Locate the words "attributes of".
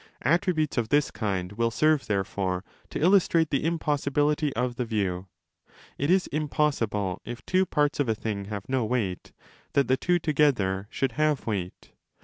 0.23-0.89